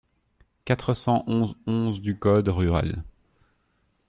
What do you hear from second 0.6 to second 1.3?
quatre cent